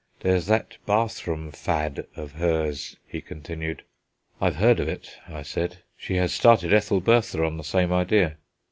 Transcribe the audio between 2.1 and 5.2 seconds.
of hers," he continued. "I've heard of it,"